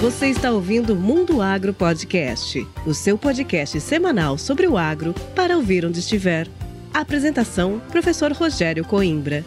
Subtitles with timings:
[0.00, 5.86] Você está ouvindo Mundo Agro Podcast, o seu podcast semanal sobre o agro para ouvir
[5.86, 6.46] onde estiver.
[6.92, 9.42] apresentação: Professor Rogério Coimbra.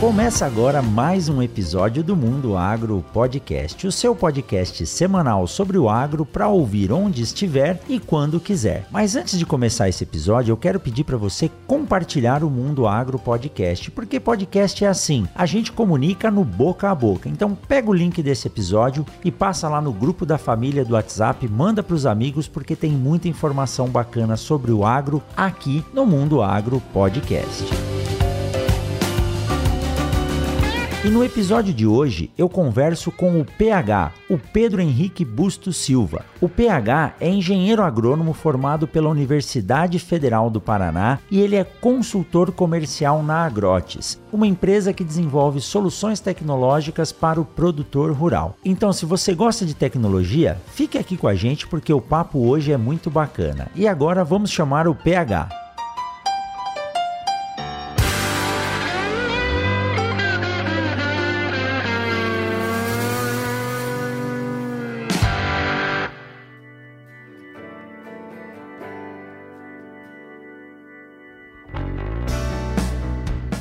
[0.00, 5.88] Começa agora mais um episódio do Mundo Agro Podcast, o seu podcast semanal sobre o
[5.88, 8.86] agro para ouvir onde estiver e quando quiser.
[8.92, 13.18] Mas antes de começar esse episódio, eu quero pedir para você compartilhar o Mundo Agro
[13.18, 17.28] Podcast, porque podcast é assim, a gente comunica no boca a boca.
[17.28, 21.48] Então pega o link desse episódio e passa lá no grupo da família do WhatsApp,
[21.48, 26.40] manda para os amigos porque tem muita informação bacana sobre o agro aqui no Mundo
[26.40, 27.64] Agro Podcast.
[31.08, 36.22] E no episódio de hoje eu converso com o PH, o Pedro Henrique Busto Silva.
[36.38, 42.52] O PH é engenheiro agrônomo formado pela Universidade Federal do Paraná e ele é consultor
[42.52, 48.54] comercial na Agrotes, uma empresa que desenvolve soluções tecnológicas para o produtor rural.
[48.62, 52.70] Então, se você gosta de tecnologia, fique aqui com a gente porque o papo hoje
[52.70, 53.68] é muito bacana.
[53.74, 55.67] E agora vamos chamar o PH.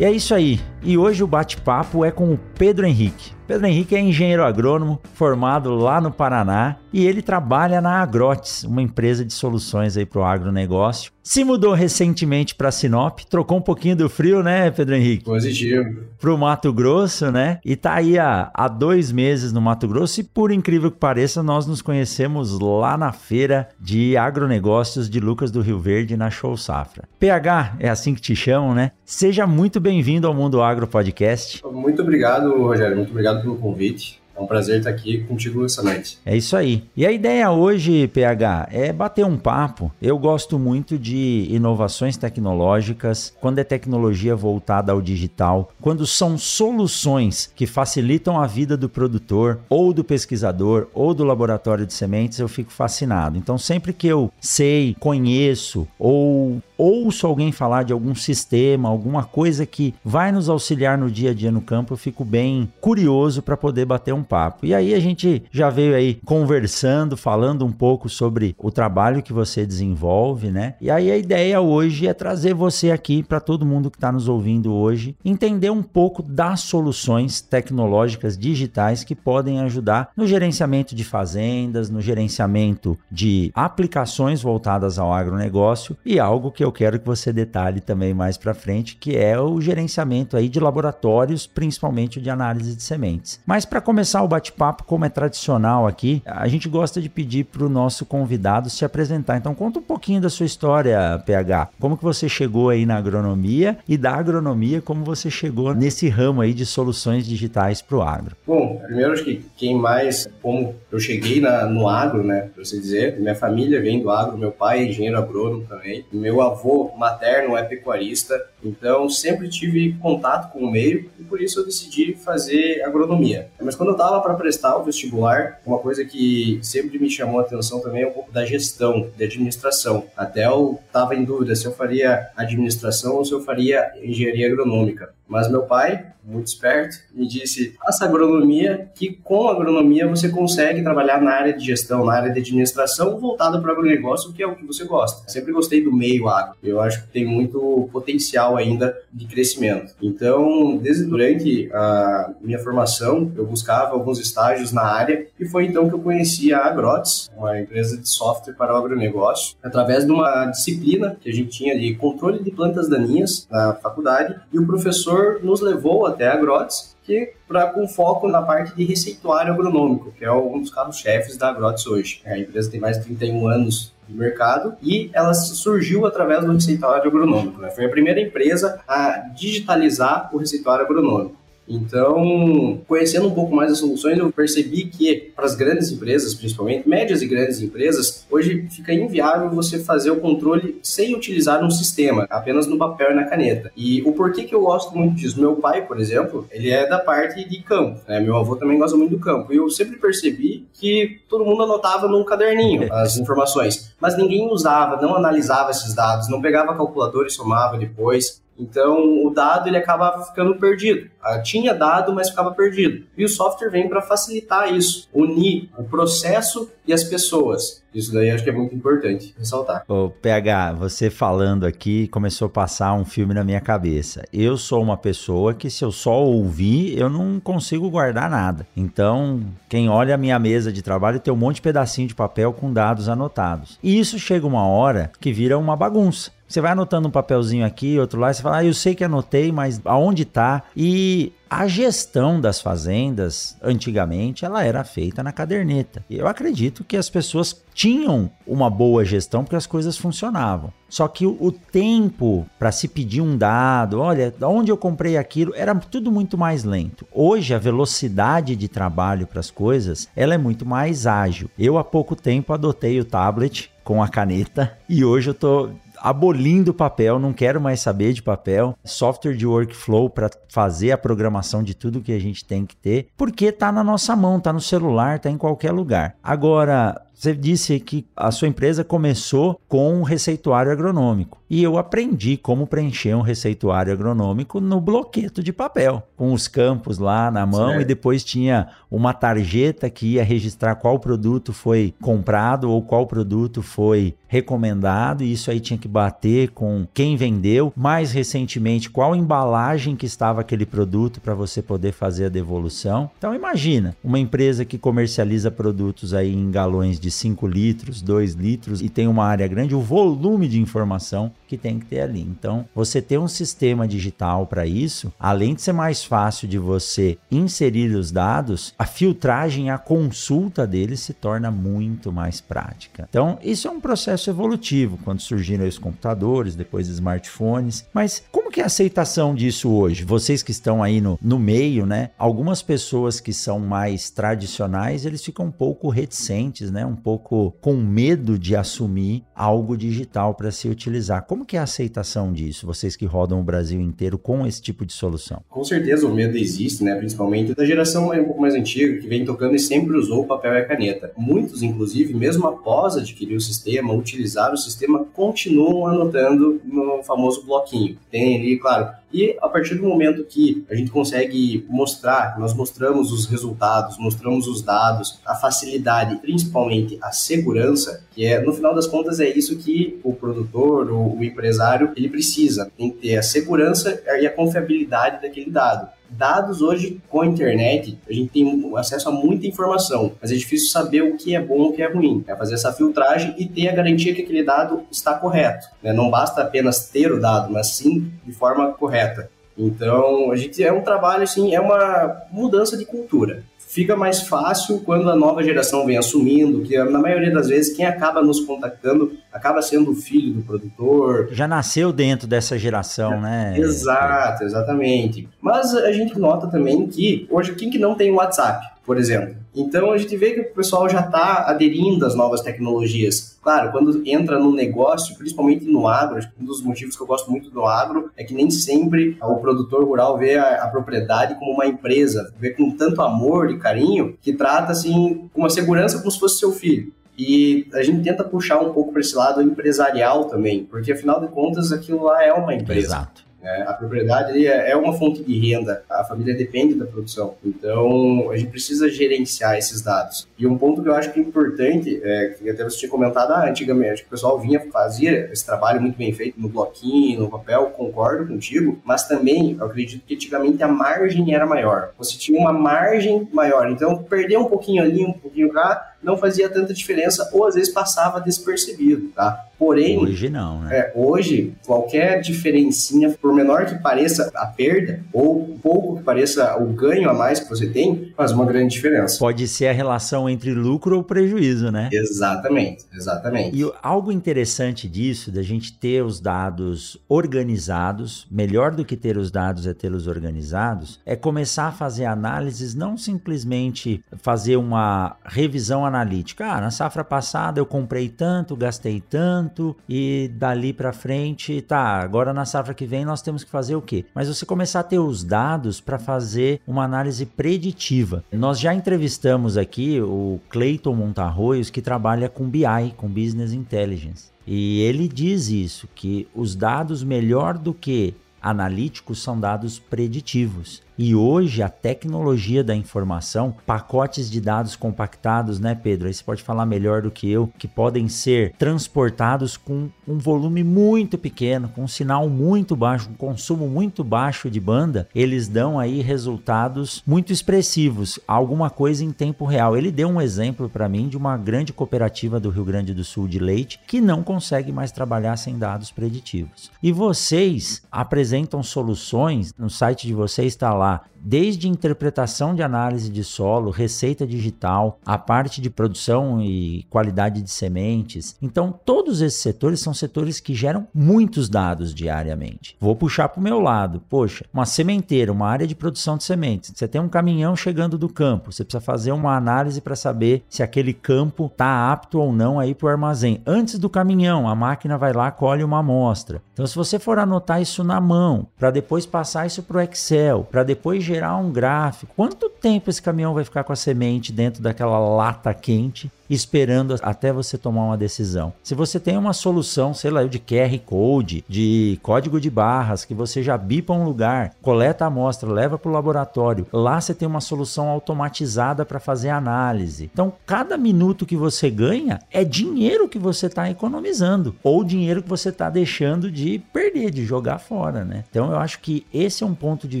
[0.00, 0.58] E é isso aí.
[0.82, 3.32] E hoje o bate-papo é com o Pedro Henrique.
[3.50, 8.80] Pedro Henrique é engenheiro agrônomo, formado lá no Paraná, e ele trabalha na Agrotes, uma
[8.80, 11.10] empresa de soluções aí para o agronegócio.
[11.20, 15.24] Se mudou recentemente para Sinop, trocou um pouquinho do frio, né, Pedro Henrique?
[15.24, 15.84] Positivo.
[16.18, 17.58] Para o Mato Grosso, né?
[17.64, 21.42] E tá aí há, há dois meses no Mato Grosso e, por incrível que pareça,
[21.42, 26.56] nós nos conhecemos lá na feira de agronegócios de Lucas do Rio Verde, na Show
[26.56, 27.08] Safra.
[27.18, 28.92] PH, é assim que te chamam, né?
[29.04, 31.62] Seja muito bem-vindo ao Mundo Agro Podcast.
[31.66, 32.96] Muito obrigado, Rogério.
[32.96, 34.20] Muito obrigado pelo convite.
[34.40, 36.18] É um prazer estar aqui contigo essa noite.
[36.24, 36.84] É isso aí.
[36.96, 39.92] E a ideia hoje, PH, é bater um papo.
[40.00, 47.52] Eu gosto muito de inovações tecnológicas, quando é tecnologia voltada ao digital, quando são soluções
[47.54, 52.48] que facilitam a vida do produtor, ou do pesquisador, ou do laboratório de sementes, eu
[52.48, 53.36] fico fascinado.
[53.36, 59.66] Então, sempre que eu sei, conheço ou ouço alguém falar de algum sistema, alguma coisa
[59.66, 63.56] que vai nos auxiliar no dia a dia no campo, eu fico bem curioso para
[63.56, 64.64] poder bater um papo.
[64.64, 69.32] E aí a gente já veio aí conversando, falando um pouco sobre o trabalho que
[69.32, 70.74] você desenvolve, né?
[70.80, 74.28] E aí a ideia hoje é trazer você aqui para todo mundo que está nos
[74.28, 81.04] ouvindo hoje, entender um pouco das soluções tecnológicas digitais que podem ajudar no gerenciamento de
[81.04, 87.06] fazendas, no gerenciamento de aplicações voltadas ao agronegócio e algo que eu eu quero que
[87.06, 92.30] você detalhe também mais para frente, que é o gerenciamento aí de laboratórios, principalmente de
[92.30, 93.40] análise de sementes.
[93.44, 97.64] Mas para começar o bate-papo, como é tradicional aqui, a gente gosta de pedir para
[97.64, 99.36] o nosso convidado se apresentar.
[99.36, 101.70] Então conta um pouquinho da sua história, PH.
[101.80, 106.40] Como que você chegou aí na agronomia e da agronomia, como você chegou nesse ramo
[106.40, 108.36] aí de soluções digitais para o agro?
[108.46, 113.18] Bom, primeiro que quem mais, como eu cheguei na, no agro, né, para você dizer,
[113.18, 117.56] minha família vem do agro, meu pai é engenheiro agrônomo também, meu avô avô materno
[117.56, 122.82] é pecuarista, então sempre tive contato com o meio e por isso eu decidi fazer
[122.82, 123.48] agronomia.
[123.60, 127.42] Mas quando eu estava para prestar o vestibular, uma coisa que sempre me chamou a
[127.42, 130.04] atenção também é um pouco da gestão, da administração.
[130.16, 135.14] Até eu estava em dúvida se eu faria administração ou se eu faria engenharia agronômica.
[135.30, 141.22] Mas meu pai, muito esperto, me disse: faça agronomia, que com agronomia você consegue trabalhar
[141.22, 144.56] na área de gestão, na área de administração, voltada para o agronegócio, que é o
[144.56, 145.28] que você gosta.
[145.30, 146.56] Sempre gostei do meio agro.
[146.62, 149.94] Eu acho que tem muito potencial ainda de crescimento.
[150.02, 155.88] Então, desde durante a minha formação, eu buscava alguns estágios na área e foi então
[155.88, 160.46] que eu conheci a Agrotes, uma empresa de software para o agronegócio, através de uma
[160.46, 165.19] disciplina que a gente tinha de controle de plantas daninhas na faculdade e o professor
[165.42, 167.32] nos levou até a Grotes, que
[167.74, 172.22] com foco na parte de receituário agronômico, que é um dos carros-chefes da Grotes hoje.
[172.24, 177.08] A empresa tem mais de 31 anos de mercado e ela surgiu através do receituário
[177.08, 177.60] agronômico.
[177.60, 177.70] Né?
[177.70, 181.39] Foi a primeira empresa a digitalizar o receituário agronômico.
[181.70, 186.88] Então, conhecendo um pouco mais as soluções, eu percebi que para as grandes empresas, principalmente
[186.88, 192.26] médias e grandes empresas, hoje fica inviável você fazer o controle sem utilizar um sistema,
[192.28, 193.70] apenas no papel e na caneta.
[193.76, 195.40] E o porquê que eu gosto muito disso?
[195.40, 198.18] Meu pai, por exemplo, ele é da parte de campo, né?
[198.18, 199.52] Meu avô também gosta muito do campo.
[199.52, 205.00] E eu sempre percebi que todo mundo anotava num caderninho as informações, mas ninguém usava,
[205.00, 208.40] não analisava esses dados, não pegava a calculadora e somava depois.
[208.60, 211.10] Então, o dado ele acaba ficando perdido.
[211.22, 213.04] Ah, tinha dado, mas ficava perdido.
[213.16, 217.82] E o software vem para facilitar isso, unir o processo e as pessoas.
[217.94, 219.84] Isso daí acho que é muito importante ressaltar.
[219.88, 224.22] Ô, PH, você falando aqui começou a passar um filme na minha cabeça.
[224.32, 228.66] Eu sou uma pessoa que se eu só ouvir, eu não consigo guardar nada.
[228.76, 232.52] Então, quem olha a minha mesa de trabalho tem um monte de pedacinho de papel
[232.52, 233.78] com dados anotados.
[233.82, 236.30] E isso chega uma hora que vira uma bagunça.
[236.50, 239.52] Você vai anotando um papelzinho aqui, outro lá, você fala, ah, eu sei que anotei,
[239.52, 240.64] mas aonde tá?
[240.76, 246.04] E a gestão das fazendas, antigamente, ela era feita na caderneta.
[246.10, 250.72] Eu acredito que as pessoas tinham uma boa gestão porque as coisas funcionavam.
[250.88, 255.72] Só que o tempo para se pedir um dado, olha, onde eu comprei aquilo, era
[255.76, 257.06] tudo muito mais lento.
[257.12, 261.48] Hoje a velocidade de trabalho para as coisas, ela é muito mais ágil.
[261.56, 265.70] Eu há pouco tempo adotei o tablet com a caneta e hoje eu tô
[266.00, 271.62] abolindo papel, não quero mais saber de papel, software de workflow para fazer a programação
[271.62, 274.60] de tudo que a gente tem que ter, porque está na nossa mão, está no
[274.60, 276.16] celular, está em qualquer lugar.
[276.22, 281.38] Agora, você disse que a sua empresa começou com um receituário agronômico.
[281.50, 286.98] E eu aprendi como preencher um receituário agronômico no bloqueto de papel, com os campos
[286.98, 287.82] lá na mão certo.
[287.82, 293.62] e depois tinha uma tarjeta que ia registrar qual produto foi comprado ou qual produto
[293.62, 299.96] foi recomendado, e isso aí tinha que bater com quem vendeu, mais recentemente qual embalagem
[299.96, 303.10] que estava aquele produto para você poder fazer a devolução.
[303.18, 308.34] Então imagina, uma empresa que comercializa produtos aí em galões de de 5 litros, 2
[308.34, 312.20] litros e tem uma área grande, o volume de informação que tem que ter ali.
[312.20, 317.18] Então, você ter um sistema digital para isso, além de ser mais fácil de você
[317.30, 323.08] inserir os dados, a filtragem, a consulta deles se torna muito mais prática.
[323.10, 327.84] Então, isso é um processo evolutivo, quando surgiram os computadores, depois smartphones.
[327.92, 330.04] Mas como que é a aceitação disso hoje?
[330.04, 332.10] Vocês que estão aí no, no meio, né?
[332.18, 336.84] Algumas pessoas que são mais tradicionais, eles ficam um pouco reticentes, né?
[336.84, 341.26] Um pouco com medo de assumir algo digital para se utilizar.
[341.26, 344.84] Como que é a aceitação disso, vocês que rodam o Brasil inteiro com esse tipo
[344.84, 345.42] de solução?
[345.48, 346.96] Com certeza o medo existe, né?
[346.96, 350.64] principalmente da geração um pouco mais antiga, que vem tocando e sempre usou papel e
[350.64, 351.12] caneta.
[351.16, 357.96] Muitos, inclusive, mesmo após adquirir o sistema, utilizar o sistema, continuam anotando no famoso bloquinho.
[358.10, 363.12] Tem ali, claro, e a partir do momento que a gente consegue mostrar, nós mostramos
[363.12, 368.86] os resultados, mostramos os dados, a facilidade, principalmente a segurança, que é no final das
[368.86, 372.70] contas é isso que o produtor, o, o empresário, ele precisa.
[372.76, 375.88] Tem que ter a segurança e a confiabilidade daquele dado.
[376.10, 380.68] Dados hoje com a internet, a gente tem acesso a muita informação, mas é difícil
[380.68, 382.24] saber o que é bom e o que é ruim.
[382.26, 385.68] É fazer essa filtragem e ter a garantia que aquele dado está correto.
[385.82, 385.92] Né?
[385.92, 389.30] Não basta apenas ter o dado, mas sim de forma correta.
[389.56, 394.80] Então, a gente é um trabalho, assim, é uma mudança de cultura fica mais fácil
[394.80, 399.12] quando a nova geração vem assumindo, que na maioria das vezes quem acaba nos contactando
[399.32, 401.28] acaba sendo o filho do produtor.
[401.30, 403.54] Já nasceu dentro dessa geração, é, né?
[403.58, 405.28] Exato, exatamente.
[405.40, 409.36] Mas a gente nota também que hoje quem que não tem WhatsApp, por exemplo?
[409.54, 413.38] Então a gente vê que o pessoal já está aderindo às novas tecnologias.
[413.42, 417.50] Claro, quando entra no negócio, principalmente no agro, um dos motivos que eu gosto muito
[417.50, 421.66] do agro é que nem sempre o produtor rural vê a, a propriedade como uma
[421.66, 426.20] empresa, vê com tanto amor e carinho que trata assim com uma segurança como se
[426.20, 426.92] fosse seu filho.
[427.18, 431.28] E a gente tenta puxar um pouco para esse lado empresarial também, porque afinal de
[431.28, 432.86] contas aquilo lá é uma empresa.
[432.86, 433.29] Exato.
[433.42, 437.34] É, a propriedade ali é, é uma fonte de renda, a família depende da produção.
[437.44, 440.28] Então, a gente precisa gerenciar esses dados.
[440.38, 443.32] E um ponto que eu acho que é importante, é, que até você tinha comentado
[443.32, 447.30] ah, antigamente, que o pessoal vinha, fazia esse trabalho muito bem feito no bloquinho, no
[447.30, 451.92] papel, concordo contigo, mas também eu acredito que antigamente a margem era maior.
[451.98, 456.48] Você tinha uma margem maior, então perder um pouquinho ali, um pouquinho cá, não fazia
[456.48, 459.46] tanta diferença ou às vezes passava despercebido, tá?
[459.58, 460.74] Porém, hoje não, né?
[460.74, 466.66] É, hoje qualquer diferencinha, por menor que pareça a perda ou pouco que pareça o
[466.68, 469.18] ganho a mais que você tem, faz uma grande diferença.
[469.18, 471.90] Pode ser a relação entre lucro ou prejuízo, né?
[471.92, 473.54] Exatamente, exatamente.
[473.54, 479.30] E algo interessante disso, da gente ter os dados organizados, melhor do que ter os
[479.30, 486.46] dados é tê-los organizados, é começar a fazer análises, não simplesmente fazer uma revisão analítica.
[486.46, 492.32] Ah, na safra passada eu comprei tanto, gastei tanto e dali para frente, tá, agora
[492.32, 494.04] na safra que vem nós temos que fazer o quê?
[494.14, 498.24] Mas você começar a ter os dados para fazer uma análise preditiva.
[498.32, 504.30] Nós já entrevistamos aqui o Clayton Montarroios que trabalha com BI, com Business Intelligence.
[504.46, 510.82] E ele diz isso, que os dados melhor do que analíticos são dados preditivos.
[511.02, 516.08] E hoje a tecnologia da informação, pacotes de dados compactados, né, Pedro?
[516.08, 520.62] Aí você pode falar melhor do que eu, que podem ser transportados com um volume
[520.62, 525.78] muito pequeno, com um sinal muito baixo, um consumo muito baixo de banda, eles dão
[525.78, 529.78] aí resultados muito expressivos, alguma coisa em tempo real.
[529.78, 533.26] Ele deu um exemplo para mim de uma grande cooperativa do Rio Grande do Sul
[533.26, 536.70] de leite que não consegue mais trabalhar sem dados preditivos.
[536.82, 543.10] E vocês apresentam soluções, no site de vocês está lá 와 desde interpretação de análise
[543.10, 548.36] de solo, receita digital, a parte de produção e qualidade de sementes.
[548.40, 552.76] Então, todos esses setores são setores que geram muitos dados diariamente.
[552.80, 554.02] Vou puxar para o meu lado.
[554.08, 556.72] Poxa, uma sementeira, uma área de produção de sementes.
[556.74, 560.62] Você tem um caminhão chegando do campo, você precisa fazer uma análise para saber se
[560.62, 563.40] aquele campo está apto ou não aí para o armazém.
[563.46, 566.42] Antes do caminhão, a máquina vai lá, colhe uma amostra.
[566.52, 570.46] Então, se você for anotar isso na mão, para depois passar isso para o Excel,
[570.50, 572.12] para depois gerar um gráfico.
[572.14, 577.32] Quanto tempo esse caminhão vai ficar com a semente dentro daquela lata quente esperando até
[577.32, 578.52] você tomar uma decisão.
[578.62, 583.12] Se você tem uma solução, sei lá, de QR Code, de código de barras, que
[583.12, 587.26] você já bipa um lugar, coleta a amostra, leva para o laboratório, lá você tem
[587.26, 590.08] uma solução automatizada para fazer análise.
[590.12, 595.28] Então, cada minuto que você ganha é dinheiro que você está economizando ou dinheiro que
[595.28, 598.24] você está deixando de perder, de jogar fora, né?
[598.30, 600.00] Então, eu acho que esse é um ponto de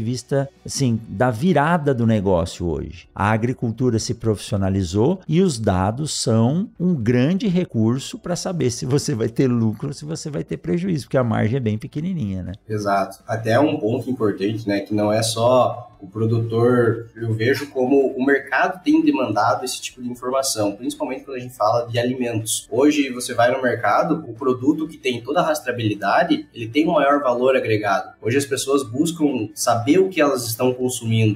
[0.00, 3.08] vista, assim, da virada do negócio hoje.
[3.14, 9.14] A agricultura se profissionalizou e os dados são um grande recurso para saber se você
[9.14, 12.42] vai ter lucro ou se você vai ter prejuízo, porque a margem é bem pequenininha,
[12.42, 12.52] né?
[12.68, 13.22] Exato.
[13.26, 18.24] Até um ponto importante, né, que não é só o produtor, eu vejo como o
[18.24, 22.66] mercado tem demandado esse tipo de informação, principalmente quando a gente fala de alimentos.
[22.70, 26.92] Hoje você vai no mercado, o produto que tem toda a rastreabilidade, ele tem um
[26.92, 28.14] maior valor agregado.
[28.22, 30.89] Hoje as pessoas buscam saber o que elas estão consumindo,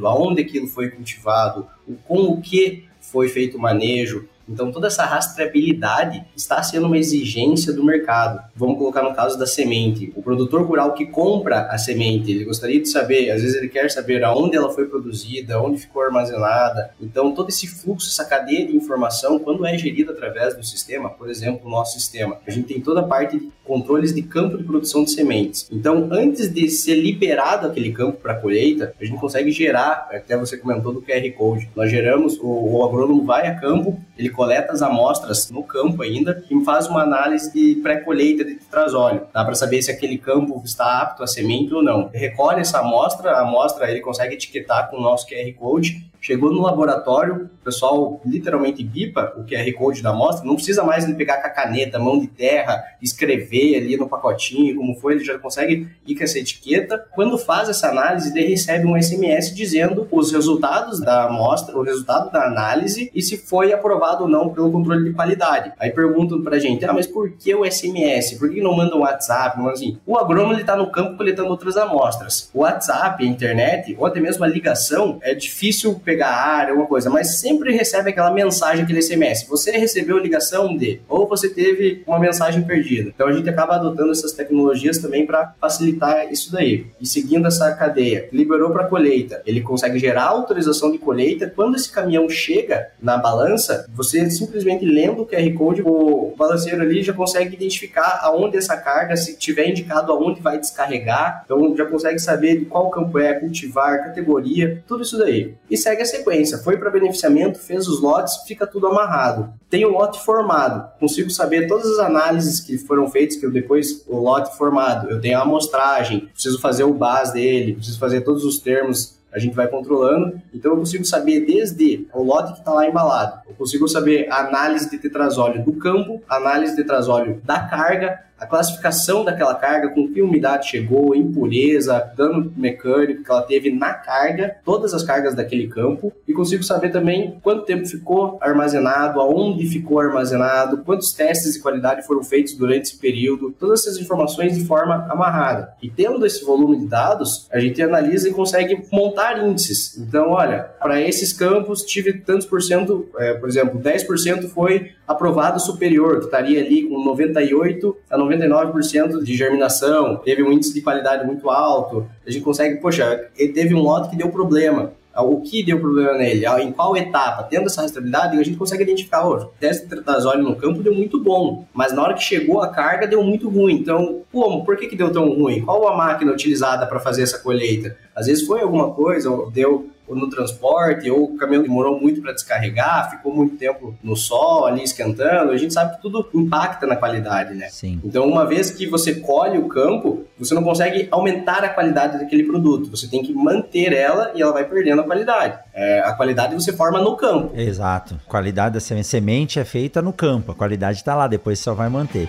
[0.07, 1.67] aonde aquilo foi cultivado,
[2.07, 7.73] com o que foi feito o manejo, então, toda essa rastreabilidade está sendo uma exigência
[7.73, 8.43] do mercado.
[8.55, 10.13] Vamos colocar no caso da semente.
[10.15, 13.91] O produtor rural que compra a semente, ele gostaria de saber, às vezes ele quer
[13.91, 16.91] saber aonde ela foi produzida, onde ficou armazenada.
[17.01, 21.31] Então, todo esse fluxo, essa cadeia de informação, quando é gerida através do sistema, por
[21.31, 24.65] exemplo, o nosso sistema, a gente tem toda a parte de controles de campo de
[24.65, 25.67] produção de sementes.
[25.73, 30.57] Então, antes de ser liberado aquele campo para colheita, a gente consegue gerar, até você
[30.57, 34.83] comentou do QR Code, nós geramos, o, o agrônomo vai a campo, ele coleta as
[34.83, 39.27] amostras no campo ainda e faz uma análise de pré-colheita de tetrazóleo.
[39.33, 42.11] Dá para saber se aquele campo está apto a semente ou não.
[42.13, 46.63] Recolhe essa amostra, a amostra ele consegue etiquetar com o nosso QR Code Chegou no
[46.63, 51.37] laboratório, o pessoal literalmente bipa o QR Code da amostra, não precisa mais ele pegar
[51.37, 55.87] com a caneta, mão de terra, escrever ali no pacotinho, como foi, ele já consegue
[56.07, 56.97] ir com essa etiqueta.
[57.15, 62.33] Quando faz essa análise, ele recebe um SMS dizendo os resultados da amostra, o resultado
[62.33, 65.75] da análise e se foi aprovado ou não pelo controle de qualidade.
[65.79, 68.39] Aí perguntam pra gente, ah, mas por que o SMS?
[68.39, 69.59] Por que não manda um WhatsApp?
[69.59, 72.49] Não, assim, o agrônomo ele tá no campo coletando outras amostras.
[72.55, 76.71] O WhatsApp, a internet, ou até mesmo a ligação, é difícil pegar pegar a área,
[76.71, 79.47] alguma coisa, mas sempre recebe aquela mensagem, aquele SMS.
[79.49, 83.11] Você recebeu ligação de, ou você teve uma mensagem perdida.
[83.13, 86.87] Então a gente acaba adotando essas tecnologias também para facilitar isso daí.
[87.01, 91.53] E seguindo essa cadeia, liberou para colheita, ele consegue gerar autorização de colheita.
[91.55, 97.03] Quando esse caminhão chega na balança, você simplesmente lendo o QR Code, o balanceiro ali
[97.03, 102.21] já consegue identificar aonde essa carga, se tiver indicado aonde vai descarregar, então já consegue
[102.21, 105.55] saber de qual campo é, cultivar, categoria, tudo isso daí.
[105.69, 106.59] E segue a sequência.
[106.59, 109.53] Foi para beneficiamento, fez os lotes, fica tudo amarrado.
[109.69, 114.05] Tem o lote formado, consigo saber todas as análises que foram feitas, que eu depois,
[114.07, 118.45] o lote formado, eu tenho a amostragem, preciso fazer o base dele, preciso fazer todos
[118.45, 120.41] os termos a gente vai controlando.
[120.55, 124.47] Então eu consigo saber desde o lote que está lá embalado, eu consigo saber a
[124.47, 130.07] análise de tetrazóleo do campo, análise de tetrazóleo da carga, a classificação daquela carga, com
[130.07, 135.67] que umidade chegou, impureza, dano mecânico que ela teve na carga, todas as cargas daquele
[135.67, 141.61] campo, e consigo saber também quanto tempo ficou armazenado, aonde ficou armazenado, quantos testes de
[141.61, 145.73] qualidade foram feitos durante esse período, todas essas informações de forma amarrada.
[145.83, 149.97] E tendo esse volume de dados, a gente analisa e consegue montar índices.
[149.97, 155.61] Então, olha, para esses campos tive tantos por cento, é, por exemplo, 10% foi aprovado
[155.61, 161.27] superior, que estaria ali com 98 a 99% de germinação, teve um índice de qualidade
[161.27, 162.07] muito alto.
[162.27, 164.93] A gente consegue, poxa, ele teve um lote que deu problema.
[165.17, 169.25] o que deu problema nele, em qual etapa, tendo essa rastreabilidade, a gente consegue identificar,
[169.25, 172.69] o teste de tetrazole no campo deu muito bom, mas na hora que chegou a
[172.69, 173.75] carga deu muito ruim.
[173.75, 174.65] Então, como?
[174.65, 175.63] Por que, que deu tão ruim?
[175.63, 177.97] Qual a máquina utilizada para fazer essa colheita?
[178.15, 182.33] Às vezes foi alguma coisa, deu ou no transporte, ou o caminhão demorou muito para
[182.33, 185.51] descarregar, ficou muito tempo no sol ali esquentando.
[185.51, 187.69] A gente sabe que tudo impacta na qualidade, né?
[187.69, 188.01] Sim.
[188.05, 192.45] Então, uma vez que você colhe o campo, você não consegue aumentar a qualidade daquele
[192.45, 192.91] produto.
[192.91, 195.59] Você tem que manter ela e ela vai perdendo a qualidade.
[195.73, 197.59] É, a qualidade você forma no campo.
[197.59, 198.21] Exato.
[198.27, 200.53] A qualidade da semente é feita no campo.
[200.53, 202.29] A qualidade está lá, depois você só vai manter.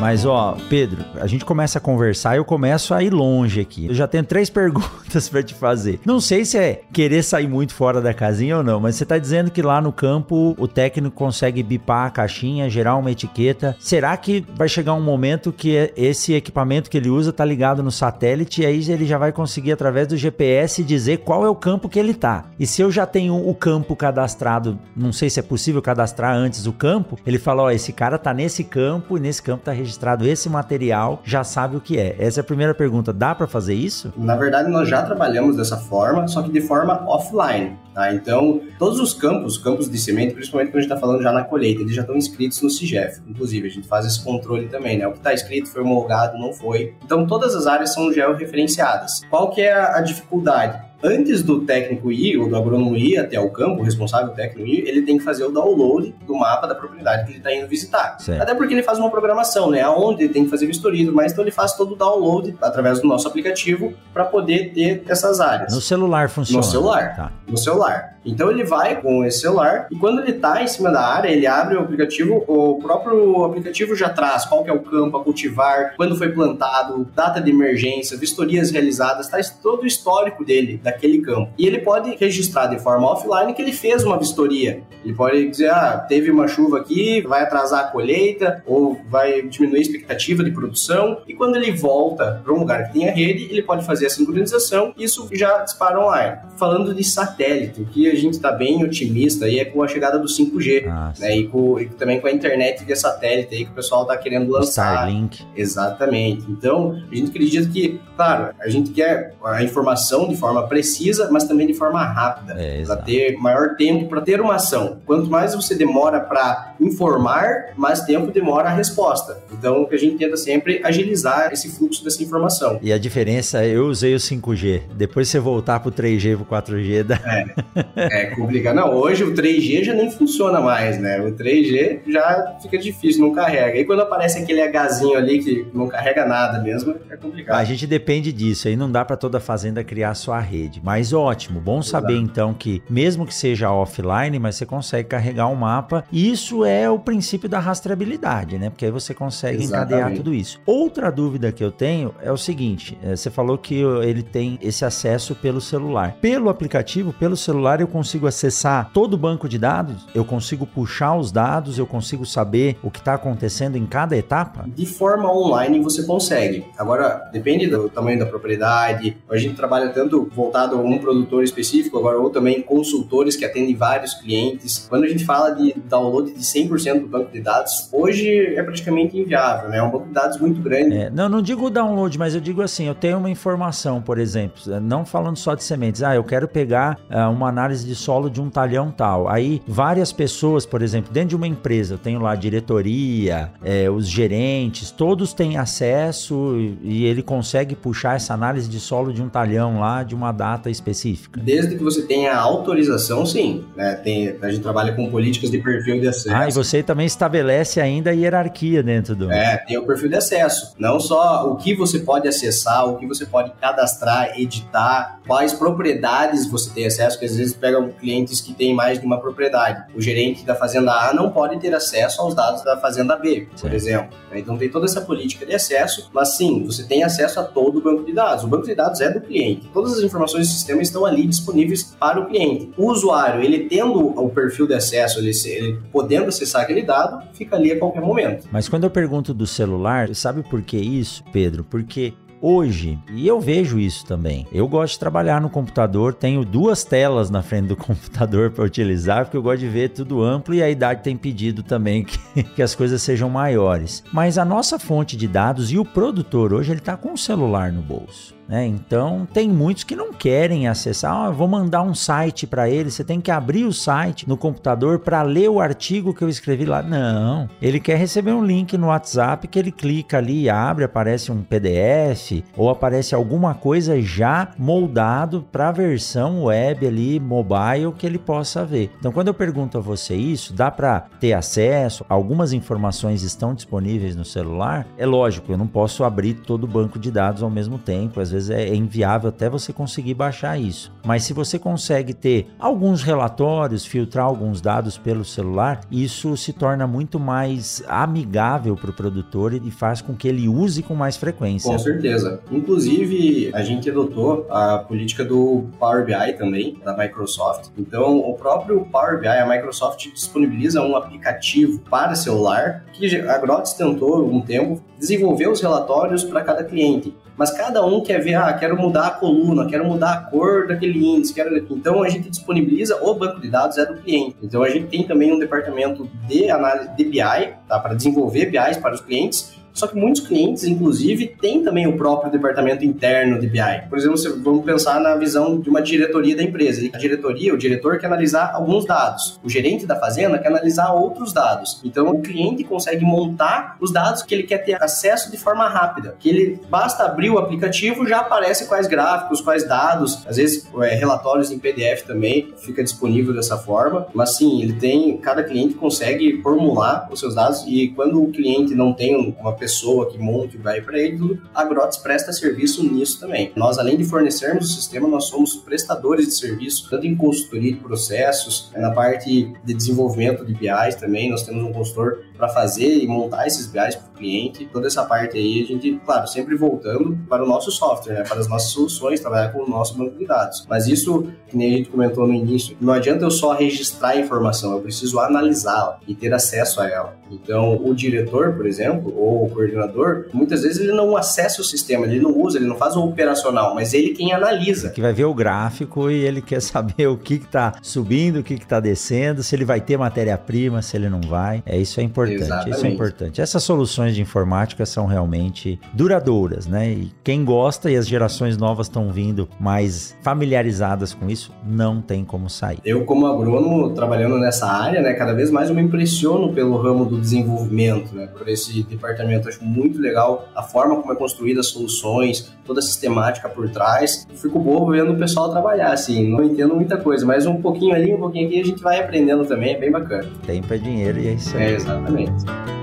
[0.00, 3.86] Mas, ó, Pedro, a gente começa a conversar e eu começo a ir longe aqui.
[3.86, 5.98] Eu já tenho três perguntas para te fazer.
[6.04, 9.18] Não sei se é querer sair muito fora da casinha ou não, mas você tá
[9.18, 13.76] dizendo que lá no campo o técnico consegue bipar a caixinha, gerar uma etiqueta.
[13.80, 17.90] Será que vai chegar um momento que esse equipamento que ele usa tá ligado no
[17.90, 21.88] satélite e aí ele já vai conseguir, através do GPS, dizer qual é o campo
[21.88, 22.44] que ele tá?
[22.58, 26.66] E se eu já tenho o campo cadastrado, não sei se é possível cadastrar antes
[26.66, 29.87] o campo, ele fala: ó, esse cara tá nesse campo e nesse campo tá registrado
[29.88, 32.14] registrado esse material já sabe o que é?
[32.18, 33.12] Essa é a primeira pergunta.
[33.12, 34.12] Dá para fazer isso?
[34.16, 37.76] Na verdade, nós já trabalhamos dessa forma, só que de forma offline.
[37.94, 38.12] Tá?
[38.12, 41.42] Então, todos os campos, campos de semente, principalmente quando a gente está falando já na
[41.42, 43.20] colheita, eles já estão inscritos no CIGEF.
[43.26, 45.06] Inclusive, a gente faz esse controle também, né?
[45.06, 46.94] O que está escrito foi homologado, não foi.
[47.04, 49.22] Então, todas as áreas são georreferenciadas.
[49.30, 50.87] Qual que é a dificuldade?
[51.02, 54.86] Antes do técnico ir, ou do agrônomo ir até o campo, o responsável técnico ir,
[54.86, 58.18] ele tem que fazer o download do mapa da propriedade que ele está indo visitar.
[58.18, 58.42] Certo.
[58.42, 59.80] Até porque ele faz uma programação, né?
[59.82, 63.06] Aonde ele tem que fazer vistoria, mas então ele faz todo o download através do
[63.06, 65.74] nosso aplicativo para poder ter essas áreas.
[65.74, 66.58] No celular funciona?
[66.58, 67.16] No celular.
[67.16, 67.32] Tá.
[67.46, 68.17] No celular.
[68.28, 71.46] Então ele vai com esse celular e quando ele está em cima da área, ele
[71.46, 75.94] abre o aplicativo, o próprio aplicativo já traz qual que é o campo a cultivar,
[75.96, 81.50] quando foi plantado, data de emergência, vistorias realizadas, traz todo o histórico dele, daquele campo.
[81.58, 84.82] E ele pode registrar de forma offline que ele fez uma vistoria.
[85.04, 89.78] Ele pode dizer, ah, teve uma chuva aqui, vai atrasar a colheita ou vai diminuir
[89.78, 91.22] a expectativa de produção.
[91.26, 94.92] E quando ele volta para um lugar que tenha rede, ele pode fazer a sincronização
[94.96, 96.38] e isso já dispara online.
[96.56, 100.26] Falando de satélite, que a gente está bem otimista aí é com a chegada do
[100.26, 101.36] 5G, ah, né?
[101.36, 104.50] E, com, e, também com a internet via satélite aí que o pessoal está querendo
[104.50, 104.94] lançar.
[104.94, 105.44] Starlink.
[105.56, 106.44] Exatamente.
[106.50, 111.44] Então, a gente acredita que, claro, a gente quer a informação de forma precisa, mas
[111.44, 114.98] também de forma rápida, é, para ter maior tempo para ter uma ação.
[115.06, 119.38] Quanto mais você demora para informar, mais tempo demora a resposta.
[119.52, 122.78] Então, o que a gente tenta sempre agilizar esse fluxo dessa informação.
[122.82, 124.82] E a diferença, eu usei o 5G.
[124.94, 127.20] Depois você voltar para o 3G, para o 4G, dá...
[127.24, 128.76] é, é complicado.
[128.76, 131.20] Não, hoje o 3G já nem funciona mais, né?
[131.20, 133.78] O 3G já fica difícil, não carrega.
[133.78, 137.56] E quando aparece aquele Hzinho ali que não carrega nada mesmo, é complicado.
[137.58, 138.68] A gente depende disso.
[138.68, 140.80] Aí não dá para toda fazenda criar sua rede.
[140.82, 145.54] Mas ótimo, bom saber então que mesmo que seja offline, mas você consegue carregar um
[145.54, 146.04] mapa.
[146.12, 148.70] Isso é o princípio da rastreabilidade, né?
[148.70, 149.94] Porque aí você consegue Exatamente.
[149.94, 150.60] encadear tudo isso.
[150.64, 154.84] Outra dúvida que eu tenho é o seguinte: é, você falou que ele tem esse
[154.84, 156.16] acesso pelo celular.
[156.20, 161.16] Pelo aplicativo, pelo celular, eu consigo acessar todo o banco de dados, eu consigo puxar
[161.16, 164.64] os dados, eu consigo saber o que está acontecendo em cada etapa?
[164.68, 166.66] De forma online você consegue.
[166.76, 169.16] Agora, depende do tamanho da propriedade.
[169.30, 173.74] A gente trabalha tanto voltado a um produtor específico, agora ou também consultores que atendem
[173.74, 174.86] vários clientes.
[174.88, 179.18] Quando a gente fala de download de 100% do banco de dados, hoje é praticamente
[179.18, 179.78] inviável, né?
[179.78, 180.96] É um banco de dados muito grande.
[180.96, 184.60] É, não, não digo download, mas eu digo assim, eu tenho uma informação, por exemplo,
[184.80, 188.40] não falando só de sementes, ah, eu quero pegar uh, uma análise de solo de
[188.40, 189.28] um talhão tal.
[189.28, 193.88] Aí várias pessoas, por exemplo, dentro de uma empresa, eu tenho lá a diretoria, é,
[193.90, 199.28] os gerentes, todos têm acesso e ele consegue puxar essa análise de solo de um
[199.28, 201.40] talhão lá, de uma data específica?
[201.42, 203.64] Desde que você tenha autorização, sim.
[203.76, 203.94] Né?
[203.96, 206.34] Tem, a gente trabalha com políticas de perfil de acesso.
[206.34, 209.30] Ah, e você também estabelece ainda a hierarquia dentro do.
[209.30, 210.74] É, tem o perfil de acesso.
[210.78, 216.46] Não só o que você pode acessar, o que você pode cadastrar, editar, quais propriedades
[216.50, 219.84] você tem acesso, que às vezes pega clientes que têm mais de uma propriedade.
[219.94, 223.58] O gerente da fazenda A não pode ter acesso aos dados da fazenda B, por
[223.58, 223.74] certo.
[223.74, 224.16] exemplo.
[224.32, 227.82] Então tem toda essa política de acesso, mas sim, você tem acesso a todo o
[227.82, 228.44] banco de dados.
[228.44, 229.68] O banco de dados é do cliente.
[229.72, 232.72] Todas as informações do sistema estão ali disponíveis para o cliente.
[232.76, 237.56] O usuário, ele tendo o perfil de acesso, ele, ele podendo acessar aquele dado, fica
[237.56, 238.48] ali a qualquer momento.
[238.50, 241.64] Mas quando eu pergunto do celular, sabe por que isso, Pedro?
[241.64, 244.46] Porque hoje, e eu vejo isso também.
[244.52, 249.24] Eu gosto de trabalhar no computador, tenho duas telas na frente do computador para utilizar,
[249.24, 252.62] porque eu gosto de ver tudo amplo e a idade tem pedido também que, que
[252.62, 254.02] as coisas sejam maiores.
[254.12, 257.72] Mas a nossa fonte de dados e o produtor hoje ele está com o celular
[257.72, 258.37] no bolso.
[258.48, 258.66] Né?
[258.66, 261.12] Então, tem muitos que não querem acessar.
[261.12, 262.90] Ah, vou mandar um site para ele.
[262.90, 266.64] Você tem que abrir o site no computador para ler o artigo que eu escrevi
[266.64, 266.82] lá.
[266.82, 267.48] Não.
[267.60, 272.42] Ele quer receber um link no WhatsApp que ele clica ali abre, aparece um PDF
[272.56, 278.64] ou aparece alguma coisa já moldado para a versão web ali, mobile, que ele possa
[278.64, 278.90] ver.
[278.98, 282.04] Então, quando eu pergunto a você isso, dá para ter acesso?
[282.08, 284.86] Algumas informações estão disponíveis no celular?
[284.96, 288.20] É lógico, eu não posso abrir todo o banco de dados ao mesmo tempo.
[288.20, 290.92] Às vezes vezes é inviável até você conseguir baixar isso.
[291.04, 296.86] Mas se você consegue ter alguns relatórios, filtrar alguns dados pelo celular, isso se torna
[296.86, 301.70] muito mais amigável para o produtor e faz com que ele use com mais frequência.
[301.70, 302.40] Com certeza.
[302.50, 307.70] Inclusive, a gente adotou a política do Power BI também, da Microsoft.
[307.76, 313.72] Então, o próprio Power BI, a Microsoft disponibiliza um aplicativo para celular que a Grots
[313.72, 318.52] tentou um tempo desenvolver os relatórios para cada cliente mas cada um quer ver, ah,
[318.52, 321.56] quero mudar a coluna, quero mudar a cor daquele índice, quero...
[321.56, 324.36] então a gente disponibiliza o banco de dados é do cliente.
[324.42, 328.78] Então a gente tem também um departamento de análise de BI, tá, para desenvolver BIs
[328.78, 333.46] para os clientes só que muitos clientes, inclusive, têm também o próprio departamento interno de
[333.46, 333.60] BI.
[333.88, 336.88] Por exemplo, vamos pensar na visão de uma diretoria da empresa.
[336.92, 339.38] A diretoria, o diretor quer analisar alguns dados.
[339.42, 341.80] O gerente da fazenda quer analisar outros dados.
[341.84, 346.16] Então, o cliente consegue montar os dados que ele quer ter acesso de forma rápida.
[346.18, 350.26] Que ele basta abrir o aplicativo, já aparece quais gráficos, quais dados.
[350.26, 354.06] Às vezes, é, relatórios em PDF também fica disponível dessa forma.
[354.12, 358.74] Mas sim, ele tem, cada cliente consegue formular os seus dados e quando o cliente
[358.74, 362.82] não tem uma pessoa pessoa que monte o vai para ele, a Grots presta serviço
[362.82, 363.52] nisso também.
[363.54, 367.78] Nós, além de fornecermos o sistema, nós somos prestadores de serviço, tanto em consultoria de
[367.78, 373.06] processos, na parte de desenvolvimento de BIs também, nós temos um consultor para fazer e
[373.06, 374.66] montar esses BIs para o cliente.
[374.72, 378.38] Toda essa parte aí, a gente, claro, sempre voltando para o nosso software, né, para
[378.38, 380.64] as nossas soluções, trabalhar com o nosso banco de dados.
[380.68, 384.16] Mas isso, que nem a gente comentou no início, não adianta eu só registrar a
[384.16, 387.18] informação, eu preciso analisá-la e ter acesso a ela.
[387.30, 392.06] Então, o diretor, por exemplo, ou o coordenador, muitas vezes ele não acessa o sistema,
[392.06, 394.90] ele não usa, ele não faz o operacional, mas ele quem analisa.
[394.90, 398.54] Que vai ver o gráfico e ele quer saber o que está subindo, o que
[398.54, 401.62] está descendo, se ele vai ter matéria-prima, se ele não vai.
[401.66, 402.42] É isso é importante.
[402.42, 402.76] Exatamente.
[402.76, 403.40] Isso é importante.
[403.40, 406.90] Essas soluções de informática são realmente duradouras, né?
[406.90, 412.24] E quem gosta e as gerações novas estão vindo mais familiarizadas com isso, não tem
[412.24, 412.78] como sair.
[412.84, 417.04] Eu, como agrônomo, trabalhando nessa área, né, cada vez mais eu me impressiono pelo ramo
[417.04, 419.37] do desenvolvimento, né, por esse departamento.
[419.46, 424.26] Acho muito legal a forma como é construída as soluções, toda a sistemática por trás.
[424.30, 427.94] Eu fico bobo vendo o pessoal trabalhar, assim, não entendo muita coisa, mas um pouquinho
[427.94, 430.28] ali, um pouquinho aqui, a gente vai aprendendo também, é bem bacana.
[430.46, 431.62] Tempo é dinheiro e é isso aí.
[431.62, 432.77] É, exatamente.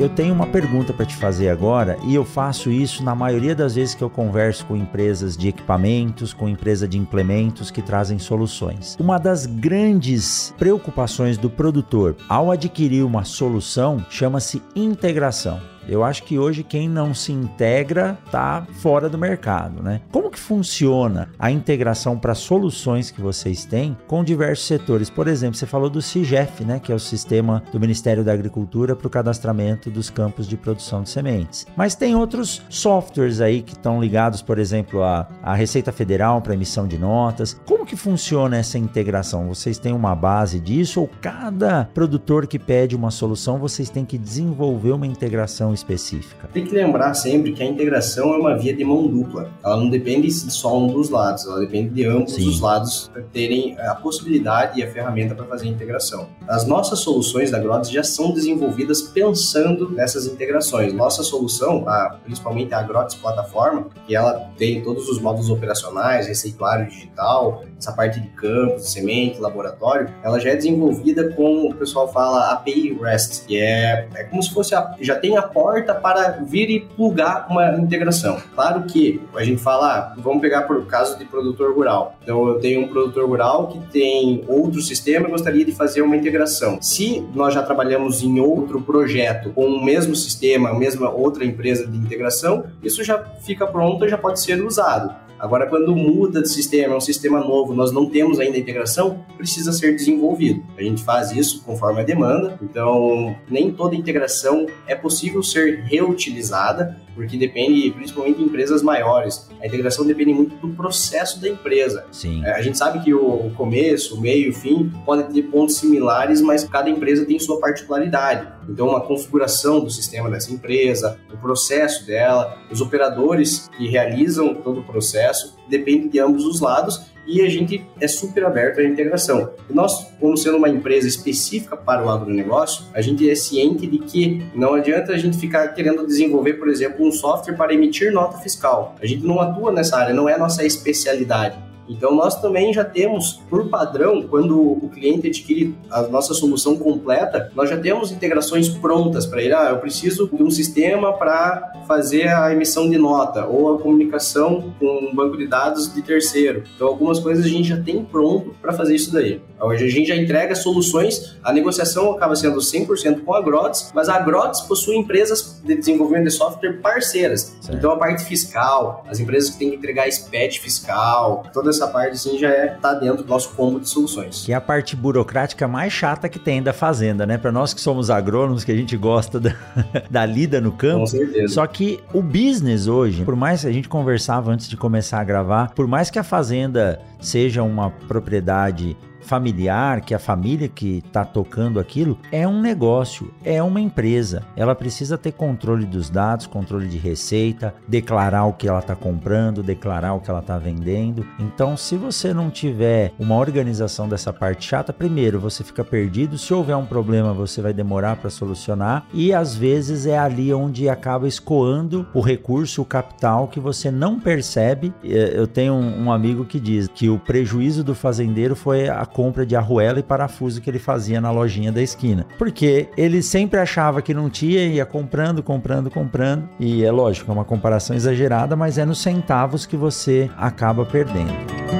[0.00, 3.74] Eu tenho uma pergunta para te fazer agora e eu faço isso na maioria das
[3.74, 8.96] vezes que eu converso com empresas de equipamentos, com empresa de implementos que trazem soluções.
[8.98, 15.60] Uma das grandes preocupações do produtor ao adquirir uma solução chama-se integração.
[15.90, 20.00] Eu acho que hoje quem não se integra está fora do mercado, né?
[20.12, 25.10] Como que funciona a integração para soluções que vocês têm com diversos setores?
[25.10, 28.94] Por exemplo, você falou do CIGEF, né, que é o sistema do Ministério da Agricultura
[28.94, 31.66] para o cadastramento dos campos de produção de sementes.
[31.76, 36.54] Mas tem outros softwares aí que estão ligados, por exemplo, à, à Receita Federal para
[36.54, 37.60] emissão de notas.
[37.66, 39.48] Como que funciona essa integração?
[39.48, 44.16] Vocês têm uma base disso ou cada produtor que pede uma solução, vocês têm que
[44.16, 46.48] desenvolver uma integração específica.
[46.52, 49.50] Tem que lembrar sempre que a integração é uma via de mão dupla.
[49.64, 52.48] Ela não depende de só um dos lados, ela depende de ambos Sim.
[52.48, 56.28] os lados terem a possibilidade e a ferramenta para fazer a integração.
[56.48, 60.92] As nossas soluções da Grots já são desenvolvidas pensando nessas integrações.
[60.92, 66.88] Nossa solução, a, principalmente a Grots plataforma, que ela tem todos os módulos operacionais, receituário
[66.88, 72.52] digital, essa parte de campos, semente, laboratório, ela já é desenvolvida com, o pessoal fala
[72.52, 76.70] API REST, que é, é como se fosse, a, já tem a porta para vir
[76.70, 78.40] e plugar uma integração.
[78.54, 82.16] Claro que a gente fala, ah, vamos pegar por caso de produtor rural.
[82.22, 86.16] Então eu tenho um produtor rural que tem outro sistema e gostaria de fazer uma
[86.16, 86.78] integração.
[86.82, 91.86] Se nós já trabalhamos em outro projeto com o mesmo sistema, a mesma outra empresa
[91.86, 95.29] de integração, isso já fica pronto e já pode ser usado.
[95.40, 99.24] Agora, quando muda de sistema, é um sistema novo, nós não temos ainda a integração,
[99.38, 100.62] precisa ser desenvolvido.
[100.76, 107.00] A gente faz isso conforme a demanda, então nem toda integração é possível ser reutilizada,
[107.14, 112.04] porque depende, principalmente em empresas maiores, a integração depende muito do processo da empresa.
[112.12, 112.44] Sim.
[112.44, 115.76] É, a gente sabe que o começo, o meio e o fim podem ter pontos
[115.76, 118.46] similares, mas cada empresa tem sua particularidade.
[118.68, 124.80] Então, uma configuração do sistema dessa empresa, o processo dela, os operadores que realizam todo
[124.80, 129.52] o processo, depende de ambos os lados e a gente é super aberto à integração.
[129.68, 133.98] E nós, como sendo uma empresa específica para o agronegócio, a gente é ciente de
[133.98, 138.38] que não adianta a gente ficar querendo desenvolver, por exemplo, um software para emitir nota
[138.38, 138.96] fiscal.
[139.00, 141.69] A gente não atua nessa área, não é nossa especialidade.
[141.90, 147.50] Então, nós também já temos, por padrão, quando o cliente adquire a nossa solução completa,
[147.54, 149.52] nós já temos integrações prontas para ele.
[149.52, 154.72] Ah, eu preciso de um sistema para fazer a emissão de nota ou a comunicação
[154.78, 156.62] com um banco de dados de terceiro.
[156.76, 159.40] Então, algumas coisas a gente já tem pronto para fazer isso daí.
[159.60, 164.08] Hoje a gente já entrega soluções, a negociação acaba sendo 100% com a Grots, mas
[164.08, 167.56] a Grots possui empresas de desenvolvimento de software parceiras.
[167.60, 167.76] Certo.
[167.76, 172.12] Então, a parte fiscal, as empresas que têm que entregar SPED fiscal, toda essa parte
[172.12, 174.44] assim já é tá dentro do nosso combo de soluções.
[174.44, 177.38] Que é a parte burocrática mais chata que tem da fazenda, né?
[177.38, 179.54] Para nós que somos agrônomos, que a gente gosta da,
[180.10, 181.00] da lida no campo.
[181.00, 181.54] Com certeza.
[181.54, 185.24] Só que o business hoje, por mais que a gente conversava antes de começar a
[185.24, 191.24] gravar, por mais que a fazenda seja uma propriedade familiar, que a família que está
[191.24, 194.42] tocando aquilo, é um negócio, é uma empresa.
[194.56, 199.62] Ela precisa ter controle dos dados, controle de receita, declarar o que ela está comprando,
[199.62, 201.26] declarar o que ela está vendendo.
[201.38, 206.38] Então, se você não tiver uma organização dessa parte chata, primeiro você fica perdido.
[206.38, 210.88] Se houver um problema, você vai demorar para solucionar e às vezes é ali onde
[210.88, 214.92] acaba escoando o recurso, o capital que você não percebe.
[215.02, 219.56] Eu tenho um amigo que diz que o prejuízo do fazendeiro foi a compra de
[219.56, 222.26] arruela e parafuso que ele fazia na lojinha da esquina.
[222.38, 226.48] Porque ele sempre achava que não tinha, ia comprando, comprando, comprando.
[226.58, 231.79] E é lógico, é uma comparação exagerada, mas é nos centavos que você acaba perdendo.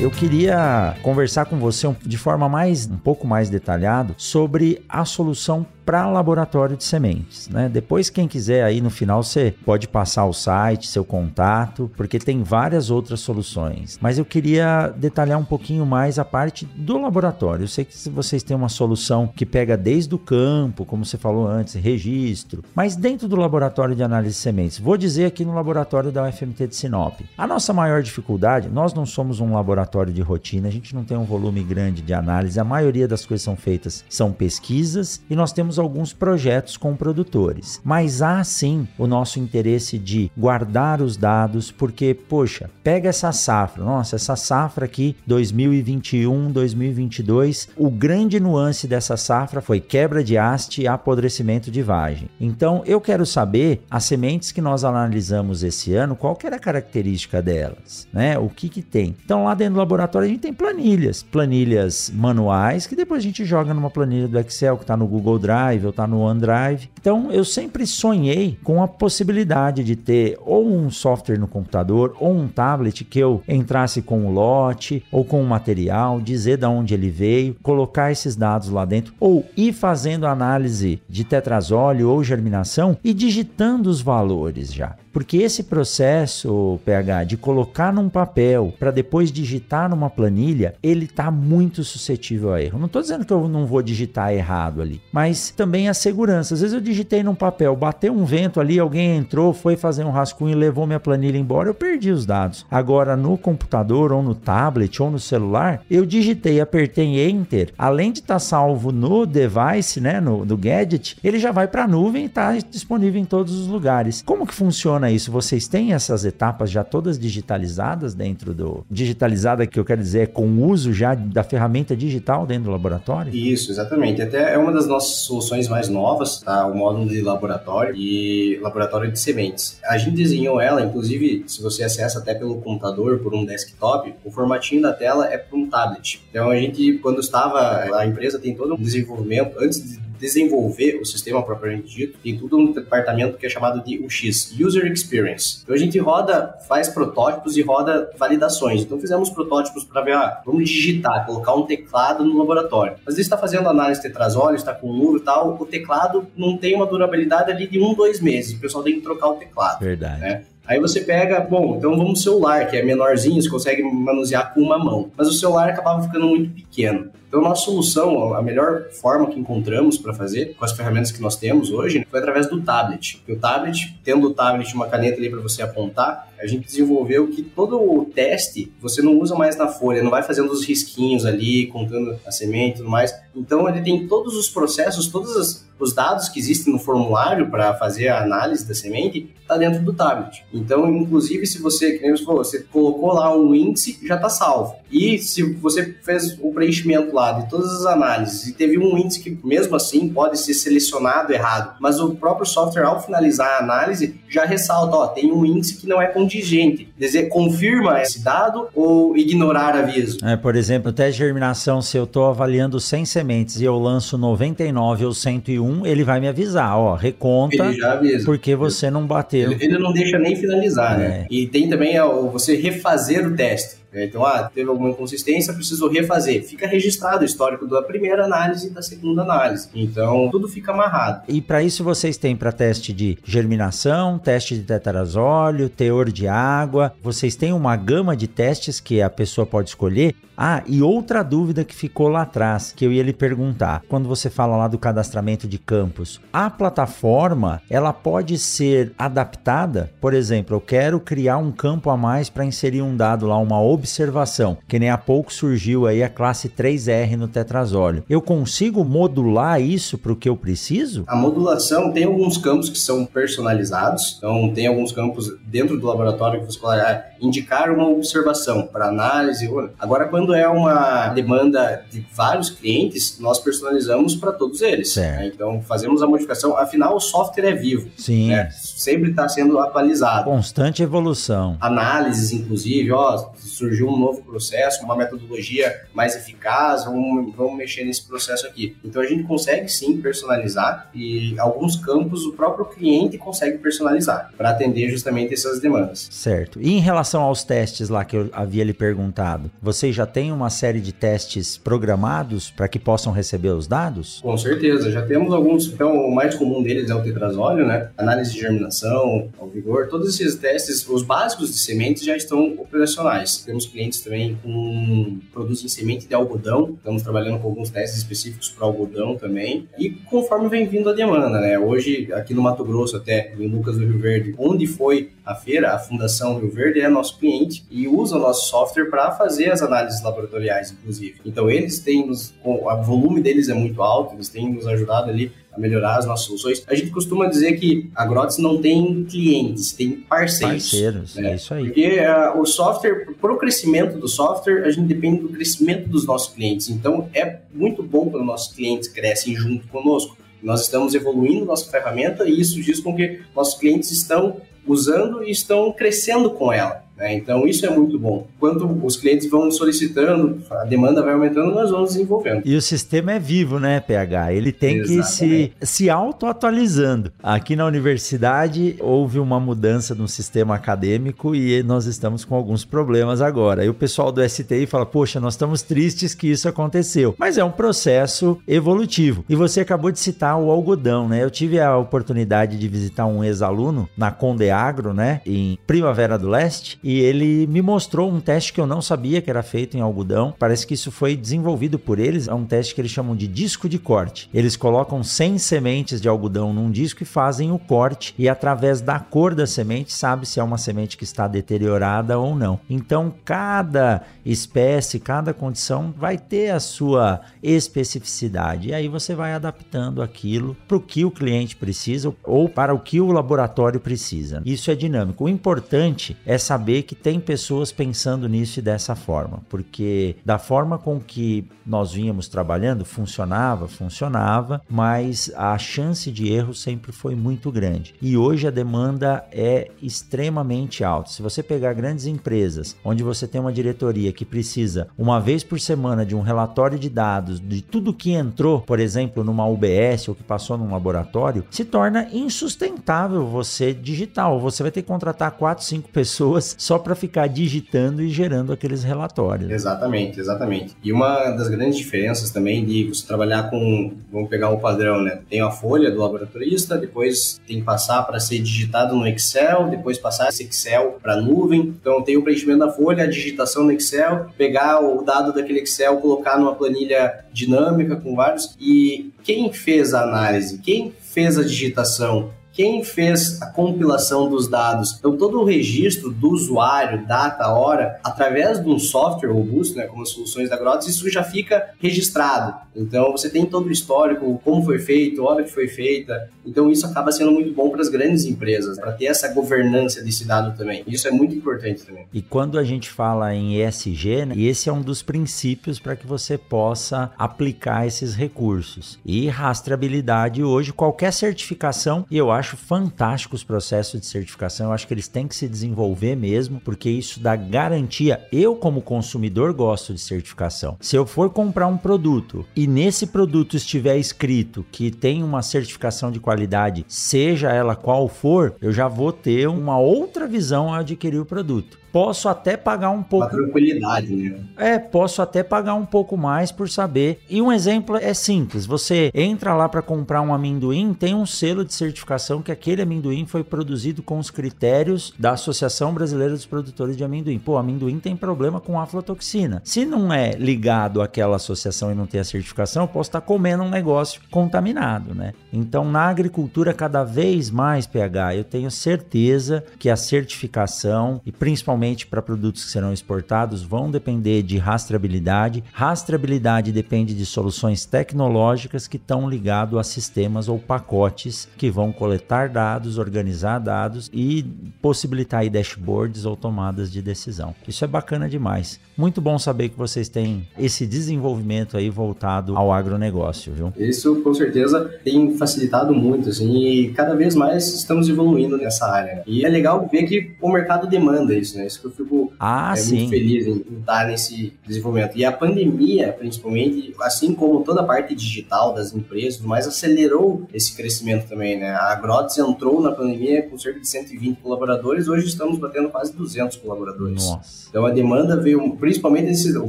[0.00, 5.66] Eu queria conversar com você de forma mais um pouco mais detalhada sobre a solução
[5.84, 7.68] para laboratório de sementes, né?
[7.68, 12.44] Depois quem quiser aí no final você pode passar o site, seu contato, porque tem
[12.44, 13.98] várias outras soluções.
[14.00, 17.64] Mas eu queria detalhar um pouquinho mais a parte do laboratório.
[17.64, 21.46] Eu sei que vocês têm uma solução que pega desde o campo, como você falou
[21.46, 26.12] antes, registro, mas dentro do laboratório de análise de sementes, vou dizer aqui no laboratório
[26.12, 27.20] da UFMT de Sinop.
[27.36, 31.16] A nossa maior dificuldade, nós não somos um laboratório de rotina, a gente não tem
[31.16, 35.52] um volume grande de análise, a maioria das coisas são feitas são pesquisas e nós
[35.52, 37.80] temos alguns projetos com produtores.
[37.84, 43.84] Mas há sim o nosso interesse de guardar os dados, porque, poxa, pega essa safra,
[43.84, 50.82] nossa, essa safra aqui, 2021, 2022, o grande nuance dessa safra foi quebra de haste
[50.82, 52.28] e apodrecimento de vagem.
[52.40, 56.60] Então, eu quero saber as sementes que nós analisamos esse ano, qual que era a
[56.60, 58.38] característica delas, né?
[58.38, 59.16] O que que tem?
[59.24, 63.44] Então lá dentro do laboratório a gente tem planilhas, planilhas manuais que depois a gente
[63.44, 66.90] joga numa planilha do Excel que está no Google Drive ou está no OneDrive.
[67.00, 72.36] Então eu sempre sonhei com a possibilidade de ter ou um software no computador ou
[72.36, 76.94] um tablet que eu entrasse com o lote ou com o material, dizer de onde
[76.94, 82.96] ele veio, colocar esses dados lá dentro ou ir fazendo análise de tetrazóleo ou germinação
[83.02, 84.96] e digitando os valores já.
[85.12, 91.30] Porque esse processo, PH, de colocar num papel para depois digitar numa planilha, ele está
[91.30, 92.78] muito suscetível a erro.
[92.78, 96.54] Não estou dizendo que eu não vou digitar errado ali, mas também a segurança.
[96.54, 100.10] Às vezes eu digitei num papel, bateu um vento ali, alguém entrou, foi fazer um
[100.10, 102.64] rascunho e levou minha planilha embora, eu perdi os dados.
[102.70, 108.20] Agora no computador ou no tablet ou no celular, eu digitei, apertei enter, além de
[108.20, 112.24] estar tá salvo no device, né, no, no gadget, ele já vai para a nuvem
[112.24, 114.22] e está disponível em todos os lugares.
[114.24, 115.32] Como que funciona funciona isso?
[115.32, 118.84] Vocês têm essas etapas já todas digitalizadas dentro do.
[118.90, 122.70] Digitalizada, que eu quero dizer, é com o uso já da ferramenta digital dentro do
[122.70, 123.34] laboratório?
[123.34, 124.20] Isso, exatamente.
[124.20, 126.66] Até é uma das nossas soluções mais novas, tá?
[126.66, 129.78] O módulo de laboratório e laboratório de sementes.
[129.84, 134.30] A gente desenhou ela, inclusive, se você acessa até pelo computador, por um desktop, o
[134.30, 136.22] formatinho da tela é para um tablet.
[136.30, 141.04] Então a gente, quando estava, a empresa tem todo um desenvolvimento, antes de desenvolver o
[141.04, 145.60] sistema propriamente dito, tem tudo um departamento que é chamado de UX, User Experience.
[145.62, 148.82] Então a gente roda, faz protótipos e roda validações.
[148.82, 152.94] Então fizemos protótipos para ver, ah, vamos digitar, colocar um teclado no laboratório.
[153.06, 156.56] Às vezes está fazendo análise de tetrazóleo, está com nuvem e tal, o teclado não
[156.56, 158.56] tem uma durabilidade ali de um, dois meses.
[158.56, 159.80] O pessoal tem que trocar o teclado.
[159.80, 160.20] Verdade.
[160.20, 160.44] Né?
[160.66, 164.78] Aí você pega, bom, então vamos celular, que é menorzinho, você consegue manusear com uma
[164.78, 165.10] mão.
[165.16, 167.10] Mas o celular acabava ficando muito pequeno.
[167.30, 171.36] Então, nossa solução, a melhor forma que encontramos para fazer com as ferramentas que nós
[171.36, 173.22] temos hoje foi através do tablet.
[173.28, 177.42] O tablet, tendo o tablet uma caneta ali para você apontar, a gente desenvolveu que
[177.42, 181.68] todo o teste você não usa mais na folha, não vai fazendo os risquinhos ali,
[181.68, 183.14] contando a semente e tudo mais.
[183.36, 188.08] Então, ele tem todos os processos, todos os dados que existem no formulário para fazer
[188.08, 190.44] a análise da semente, está dentro do tablet.
[190.52, 194.28] Então, inclusive, se você, que nem você falou, você colocou lá um índice, já está
[194.28, 194.76] salvo.
[194.90, 199.20] E se você fez o preenchimento lá de todas as análises e teve um índice
[199.20, 204.14] que, mesmo assim, pode ser selecionado errado, mas o próprio software, ao finalizar a análise,
[204.28, 206.88] já ressalta, ó, tem um índice que não é contingente.
[206.98, 210.18] Quer dizer, confirma esse dado ou ignorar aviso.
[210.24, 214.16] É, por exemplo, teste de germinação, se eu estou avaliando 100 sementes e eu lanço
[214.16, 218.24] 99 ou 101, ele vai me avisar, ó, reconta, ele já avisa.
[218.24, 219.52] porque você não bateu.
[219.52, 221.04] Ele, ele não deixa nem finalizar, né?
[221.04, 221.08] é.
[221.08, 221.26] né?
[221.30, 223.79] E tem também ó, você refazer o teste.
[223.92, 226.44] É, então, ah, teve alguma inconsistência, preciso refazer.
[226.44, 229.68] Fica registrado o histórico da primeira análise e da segunda análise.
[229.74, 231.22] Então, tudo fica amarrado.
[231.28, 236.92] E para isso vocês têm para teste de germinação, teste de tetrazóleo, teor de água.
[237.02, 241.64] Vocês têm uma gama de testes que a pessoa pode escolher ah, e outra dúvida
[241.64, 245.46] que ficou lá atrás, que eu ia lhe perguntar, quando você fala lá do cadastramento
[245.46, 249.90] de campos, a plataforma, ela pode ser adaptada?
[250.00, 253.60] Por exemplo, eu quero criar um campo a mais para inserir um dado lá, uma
[253.80, 258.04] observação, que nem há pouco surgiu aí a classe 3R no tetrazóleo.
[258.08, 261.04] Eu consigo modular isso para o que eu preciso?
[261.06, 266.40] A modulação tem alguns campos que são personalizados, então tem alguns campos dentro do laboratório
[266.40, 269.48] que você pode ah, indicar uma observação para análise.
[269.78, 274.94] Agora, quando é uma demanda de vários clientes, nós personalizamos para todos eles.
[274.96, 275.30] Né?
[275.34, 276.56] Então, fazemos a modificação.
[276.56, 277.88] Afinal, o software é vivo.
[277.96, 278.28] Sim.
[278.28, 278.50] Né?
[278.52, 280.24] Sempre está sendo atualizado.
[280.24, 281.56] Constante evolução.
[281.60, 288.06] Análises, inclusive, ó, surgiu um novo processo, uma metodologia mais eficaz, vamos, vamos mexer nesse
[288.06, 288.76] processo aqui.
[288.84, 294.50] Então, a gente consegue sim personalizar e alguns campos o próprio cliente consegue personalizar para
[294.50, 296.08] atender justamente essas demandas.
[296.10, 296.60] Certo.
[296.60, 300.50] E em relação aos testes lá que eu havia lhe perguntado, vocês já tem uma
[300.50, 304.20] série de testes programados para que possam receber os dados?
[304.20, 305.66] Com certeza, já temos alguns.
[305.66, 307.90] Então, o mais comum deles é o tetrazóleo, né?
[307.96, 313.38] Análise de germinação, ao vigor, todos esses testes, os básicos de sementes já estão operacionais.
[313.38, 318.66] Temos clientes também com produzem semente de algodão, estamos trabalhando com alguns testes específicos para
[318.66, 319.68] algodão também.
[319.78, 321.58] E conforme vem vindo a demanda, né?
[321.58, 325.74] Hoje, aqui no Mato Grosso, até em Lucas do Rio Verde, onde foi a feira,
[325.74, 329.62] a Fundação Rio Verde é nosso cliente e usa o nosso software para fazer as
[329.62, 331.20] análises laboratoriais, inclusive.
[331.24, 335.32] Então, eles têm, nos, o volume deles é muito alto, eles têm nos ajudado ali
[335.52, 336.62] a melhorar as nossas soluções.
[336.66, 340.70] A gente costuma dizer que a Grotes não tem clientes, tem parceiros.
[340.70, 341.32] Parceiros, né?
[341.32, 341.64] é isso aí.
[341.64, 346.06] Porque uh, o software, para o crescimento do software, a gente depende do crescimento dos
[346.06, 346.68] nossos clientes.
[346.68, 350.16] Então, é muito bom quando nossos clientes crescem junto conosco.
[350.42, 355.30] Nós estamos evoluindo nossa ferramenta e isso diz com que nossos clientes estão usando e
[355.30, 356.84] estão crescendo com ela.
[357.00, 357.14] Né?
[357.14, 358.28] Então isso é muito bom.
[358.38, 362.42] Quando os clientes vão solicitando, a demanda vai aumentando, nós vamos desenvolvendo.
[362.44, 364.34] E o sistema é vivo, né, PH?
[364.34, 365.54] Ele tem Exatamente.
[365.58, 367.10] que se, se auto-atualizando.
[367.22, 373.22] Aqui na universidade houve uma mudança no sistema acadêmico e nós estamos com alguns problemas
[373.22, 373.64] agora.
[373.64, 377.14] E o pessoal do STI fala: Poxa, nós estamos tristes que isso aconteceu.
[377.18, 379.24] Mas é um processo evolutivo.
[379.26, 381.24] E você acabou de citar o algodão, né?
[381.24, 386.28] Eu tive a oportunidade de visitar um ex-aluno na Conde Agro, né, em Primavera do
[386.28, 389.80] Leste, e ele me mostrou um teste que eu não sabia que era feito em
[389.80, 390.34] algodão.
[390.36, 393.68] Parece que isso foi desenvolvido por eles, é um teste que eles chamam de disco
[393.68, 394.28] de corte.
[394.34, 398.98] Eles colocam 100 sementes de algodão num disco e fazem o corte e através da
[398.98, 402.58] cor da semente sabe se é uma semente que está deteriorada ou não.
[402.68, 410.02] Então, cada espécie, cada condição vai ter a sua especificidade e aí você vai adaptando
[410.02, 414.42] aquilo para o que o cliente precisa ou para o que o laboratório precisa.
[414.44, 415.26] Isso é dinâmico.
[415.26, 420.78] O importante é saber que tem pessoas pensando nisso e dessa forma, porque da forma
[420.78, 427.50] com que nós vínhamos trabalhando, funcionava, funcionava, mas a chance de erro sempre foi muito
[427.52, 427.94] grande.
[428.02, 431.10] E hoje a demanda é extremamente alta.
[431.10, 435.60] Se você pegar grandes empresas, onde você tem uma diretoria que precisa uma vez por
[435.60, 440.14] semana de um relatório de dados de tudo que entrou, por exemplo, numa UBS ou
[440.14, 444.40] que passou num laboratório, se torna insustentável você digital.
[444.40, 448.84] Você vai ter que contratar 4, 5 pessoas só para ficar digitando e gerando aqueles
[448.84, 449.50] relatórios.
[449.50, 450.76] Exatamente, exatamente.
[450.84, 455.18] E uma das grandes diferenças também de você trabalhar com, vamos pegar o padrão, né?
[455.28, 459.98] Tem a folha do laboratorista, depois tem que passar para ser digitado no Excel, depois
[459.98, 461.74] passar esse Excel para nuvem.
[461.80, 465.96] Então tem o preenchimento da folha, a digitação no Excel, pegar o dado daquele Excel,
[465.96, 468.54] colocar numa planilha dinâmica com vários.
[468.60, 472.30] E quem fez a análise, quem fez a digitação,
[472.60, 474.98] quem fez a compilação dos dados.
[474.98, 480.02] Então, todo o registro do usuário, data, hora, através de um software robusto, né, como
[480.02, 482.54] as soluções da Grotus, isso já fica registrado.
[482.76, 486.28] Então, você tem todo o histórico, como foi feito, hora que foi feita.
[486.44, 490.26] Então, isso acaba sendo muito bom para as grandes empresas, para ter essa governança desse
[490.26, 490.84] dado também.
[490.86, 492.06] Isso é muito importante também.
[492.12, 496.06] E quando a gente fala em ESG, né, esse é um dos princípios para que
[496.06, 498.98] você possa aplicar esses recursos.
[499.04, 504.72] E rastreabilidade hoje, qualquer certificação, e eu acho acho fantástico os processos de certificação, eu
[504.72, 508.26] acho que eles têm que se desenvolver mesmo, porque isso dá garantia.
[508.32, 510.76] Eu, como consumidor, gosto de certificação.
[510.80, 516.10] Se eu for comprar um produto e nesse produto estiver escrito que tem uma certificação
[516.10, 521.20] de qualidade, seja ela qual for, eu já vou ter uma outra visão ao adquirir
[521.20, 523.26] o produto posso até pagar um pouco.
[523.26, 524.40] Uma tranquilidade, né?
[524.56, 527.20] É, posso até pagar um pouco mais por saber.
[527.28, 531.64] E um exemplo é simples: você entra lá para comprar um amendoim, tem um selo
[531.64, 536.96] de certificação que aquele amendoim foi produzido com os critérios da Associação Brasileira dos Produtores
[536.96, 537.38] de Amendoim.
[537.38, 539.60] Pô, amendoim tem problema com aflatoxina.
[539.64, 543.62] Se não é ligado àquela associação e não tem a certificação, eu posso estar comendo
[543.62, 545.32] um negócio contaminado, né?
[545.52, 551.79] Então, na agricultura, cada vez mais, PH, eu tenho certeza que a certificação e principalmente
[551.80, 555.64] principalmente para produtos que serão exportados, vão depender de rastreabilidade.
[555.72, 562.50] Rastreabilidade depende de soluções tecnológicas que estão ligadas a sistemas ou pacotes que vão coletar
[562.50, 564.44] dados, organizar dados e
[564.82, 567.54] possibilitar dashboards ou tomadas de decisão.
[567.66, 568.78] Isso é bacana demais.
[568.96, 573.72] Muito bom saber que vocês têm esse desenvolvimento aí voltado ao agronegócio, viu?
[573.78, 579.22] Isso com certeza tem facilitado muito, assim, e cada vez mais estamos evoluindo nessa área.
[579.26, 581.69] E é legal ver que o mercado demanda isso, né?
[581.70, 585.16] Isso que eu fico ah, é, muito feliz em, em estar nesse desenvolvimento.
[585.16, 590.74] E a pandemia, principalmente, assim como toda a parte digital das empresas, mais acelerou esse
[590.74, 591.70] crescimento também, né?
[591.70, 596.56] A Agrotes entrou na pandemia com cerca de 120 colaboradores, hoje estamos batendo quase 200
[596.58, 597.24] colaboradores.
[597.24, 597.68] Nossa.
[597.68, 599.68] Então a demanda veio, principalmente esse, o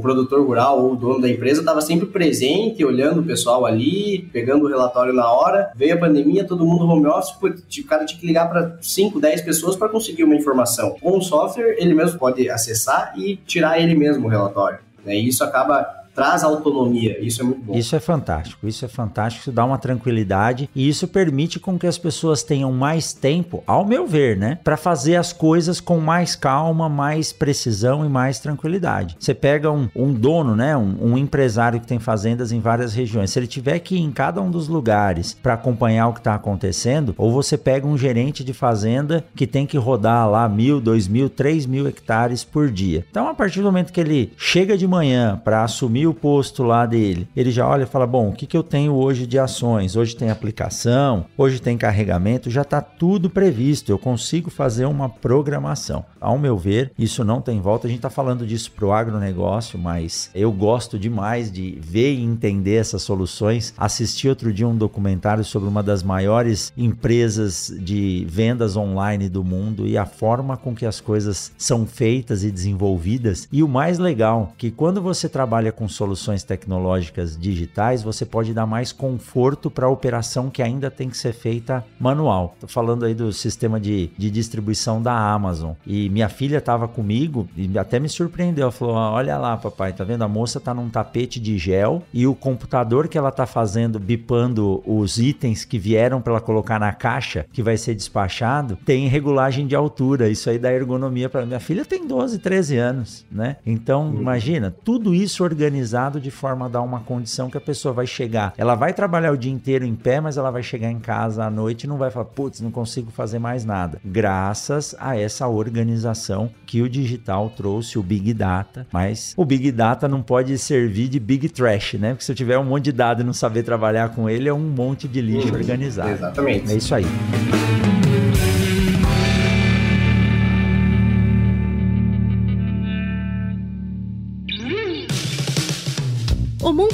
[0.00, 4.64] produtor rural ou o dono da empresa estava sempre presente, olhando o pessoal ali, pegando
[4.64, 5.70] o relatório na hora.
[5.76, 9.42] Veio a pandemia, todo mundo home office, o cara tinha que ligar para 5, 10
[9.42, 10.96] pessoas para conseguir uma informação.
[11.00, 14.78] Com o software, ele mesmo pode acessar e tirar ele mesmo o relatório.
[15.04, 15.16] Né?
[15.16, 17.18] E isso acaba traz autonomia.
[17.24, 17.74] Isso é muito bom.
[17.76, 18.66] Isso é fantástico.
[18.66, 19.42] Isso é fantástico.
[19.42, 23.84] Isso dá uma tranquilidade e isso permite com que as pessoas tenham mais tempo, ao
[23.84, 29.16] meu ver, né, para fazer as coisas com mais calma, mais precisão e mais tranquilidade.
[29.18, 33.30] Você pega um, um dono, né, um, um, empresário que tem fazendas em várias regiões.
[33.30, 36.34] Se ele tiver que ir em cada um dos lugares para acompanhar o que está
[36.34, 41.08] acontecendo, ou você pega um gerente de fazenda que tem que rodar lá mil, dois
[41.08, 43.04] mil, três mil hectares por dia.
[43.10, 46.86] Então, a partir do momento que ele chega de manhã para assumir o posto lá
[46.86, 49.96] dele, ele já olha e fala: bom, o que, que eu tenho hoje de ações?
[49.96, 53.90] Hoje tem aplicação, hoje tem carregamento, já está tudo previsto.
[53.90, 56.04] Eu consigo fazer uma programação.
[56.20, 57.86] Ao meu ver, isso não tem volta.
[57.86, 62.22] A gente está falando disso para o agronegócio, mas eu gosto demais de ver e
[62.22, 63.74] entender essas soluções.
[63.76, 69.86] Assisti outro dia um documentário sobre uma das maiores empresas de vendas online do mundo
[69.86, 73.48] e a forma com que as coisas são feitas e desenvolvidas.
[73.50, 78.66] E o mais legal, que quando você trabalha com soluções tecnológicas digitais, você pode dar
[78.66, 82.56] mais conforto para a operação que ainda tem que ser feita manual.
[82.60, 85.72] Tô falando aí do sistema de, de distribuição da Amazon.
[85.86, 88.64] E minha filha estava comigo e até me surpreendeu.
[88.64, 90.22] Ela falou: Olha lá, papai, tá vendo?
[90.22, 94.82] A moça tá num tapete de gel e o computador que ela tá fazendo, bipando
[94.86, 99.66] os itens que vieram para ela colocar na caixa, que vai ser despachado, tem regulagem
[99.66, 100.28] de altura.
[100.28, 103.56] Isso aí dá ergonomia para minha filha tem 12, 13 anos, né?
[103.66, 104.20] Então, uhum.
[104.20, 105.81] imagina, tudo isso organizado
[106.20, 108.54] de forma a dar uma condição que a pessoa vai chegar.
[108.56, 111.50] Ela vai trabalhar o dia inteiro em pé, mas ela vai chegar em casa à
[111.50, 114.00] noite e não vai falar, putz, não consigo fazer mais nada.
[114.04, 118.86] Graças a essa organização que o digital trouxe, o Big Data.
[118.92, 122.10] Mas o Big Data não pode servir de Big Trash, né?
[122.10, 124.54] Porque se eu tiver um monte de dado e não saber trabalhar com ele, é
[124.54, 125.54] um monte de lixo uhum.
[125.54, 126.10] organizado.
[126.10, 126.72] Exatamente.
[126.72, 127.06] É isso aí.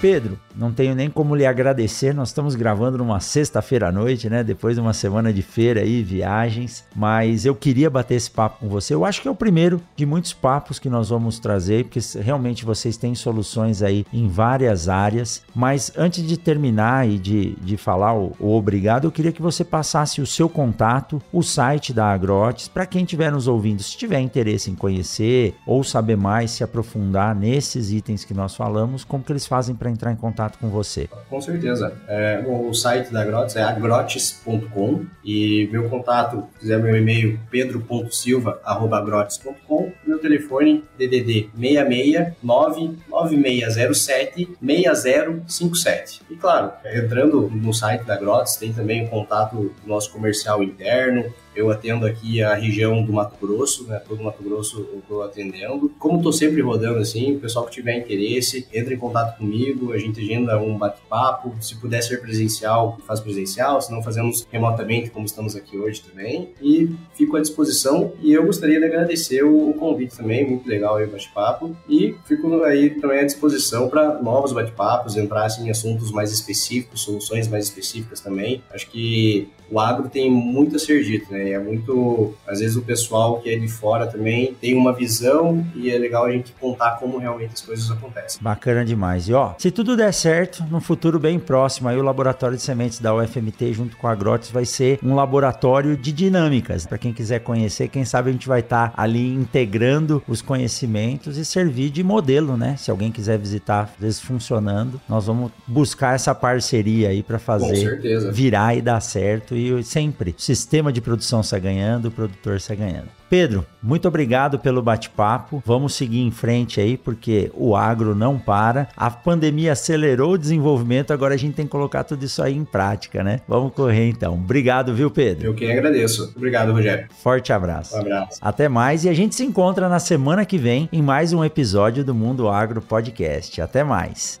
[0.00, 2.14] Pedro, não tenho nem como lhe agradecer.
[2.14, 4.42] Nós estamos gravando numa sexta-feira à noite, né?
[4.42, 6.84] Depois de uma semana de feira e viagens.
[6.96, 8.94] Mas eu queria bater esse papo com você.
[8.94, 12.64] Eu acho que é o primeiro de muitos papos que nós vamos trazer, porque realmente
[12.64, 15.42] vocês têm soluções aí em várias áreas.
[15.54, 19.64] Mas antes de terminar e de, de falar o, o obrigado, eu queria que você
[19.64, 24.20] passasse o seu contato, o site da Agrotes, para quem estiver nos ouvindo, se tiver
[24.20, 29.30] interesse em conhecer ou saber mais, se aprofundar nesses itens que nós falamos, como que
[29.30, 31.08] eles fazem para entrar em contato com você?
[31.28, 31.92] Com certeza.
[32.08, 37.38] É, bom, o site da Grotes é agrotes.com e meu contato, se quiser meu e-mail,
[37.50, 46.22] pedro.silva.grotes.com meu telefone, DDD 669 9607 6057.
[46.30, 51.24] E claro, entrando no site da Grotes, tem também o contato do nosso comercial interno,
[51.54, 54.00] eu atendo aqui a região do Mato Grosso, né?
[54.06, 55.90] Todo Mato Grosso eu estou atendendo.
[55.98, 59.98] Como estou sempre rodando assim, o pessoal que tiver interesse, entra em contato comigo, a
[59.98, 61.54] gente agenda um bate-papo.
[61.60, 66.50] Se puder ser presencial, faz presencial, se não fazemos remotamente, como estamos aqui hoje também.
[66.62, 71.04] E fico à disposição e eu gostaria de agradecer o convite também, muito legal aí
[71.04, 71.76] o bate-papo.
[71.88, 77.02] E fico aí também à disposição para novos bate-papos, entrar assim, em assuntos mais específicos,
[77.02, 78.62] soluções mais específicas também.
[78.70, 81.50] Acho que o agro tem muito a ser dito, né?
[81.50, 85.90] É muito, às vezes o pessoal que é de fora também tem uma visão e
[85.90, 88.42] é legal a gente contar como realmente as coisas acontecem.
[88.42, 89.28] Bacana demais.
[89.28, 92.98] E ó, se tudo der certo, no futuro bem próximo, aí o laboratório de sementes
[92.98, 96.86] da UFMT junto com a Agrotes vai ser um laboratório de dinâmicas.
[96.86, 101.36] Para quem quiser conhecer, quem sabe a gente vai estar tá ali integrando os conhecimentos
[101.36, 102.76] e servir de modelo, né?
[102.76, 108.00] Se alguém quiser visitar, às vezes funcionando, nós vamos buscar essa parceria aí para fazer
[108.32, 112.76] virar e dar certo e sempre o sistema de produção sai ganhando, o produtor sai
[112.76, 113.08] ganhando.
[113.30, 115.62] Pedro, muito obrigado pelo bate-papo.
[115.64, 118.88] Vamos seguir em frente aí, porque o agro não para.
[118.96, 122.64] A pandemia acelerou o desenvolvimento, agora a gente tem que colocar tudo isso aí em
[122.64, 123.40] prática, né?
[123.46, 124.34] Vamos correr então.
[124.34, 125.46] Obrigado, viu, Pedro?
[125.46, 126.32] Eu que agradeço.
[126.34, 127.06] Obrigado, Rogério.
[127.22, 127.94] Forte abraço.
[127.94, 128.38] Um abraço.
[128.42, 132.04] Até mais e a gente se encontra na semana que vem em mais um episódio
[132.04, 133.62] do Mundo Agro Podcast.
[133.62, 134.40] Até mais.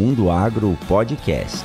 [0.00, 1.62] Mundo Agro Podcast.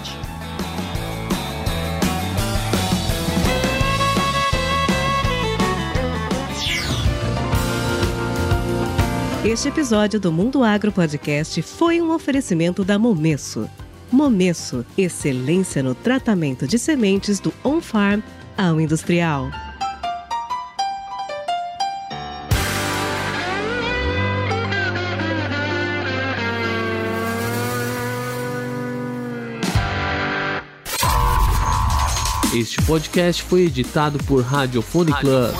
[9.45, 13.69] Este episódio do Mundo Agro Podcast foi um oferecimento da Momesso
[14.11, 18.19] Momesso, excelência no tratamento de sementes do on-farm
[18.57, 19.49] ao industrial.
[32.55, 35.53] Este podcast foi editado por Radiofone Club.